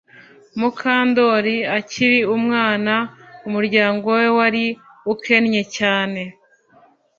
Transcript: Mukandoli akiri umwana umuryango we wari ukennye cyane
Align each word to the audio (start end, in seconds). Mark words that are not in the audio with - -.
Mukandoli 0.59 1.55
akiri 1.77 2.19
umwana 2.35 2.93
umuryango 3.47 4.05
we 4.19 4.25
wari 4.37 4.65
ukennye 5.13 5.61
cyane 5.77 6.21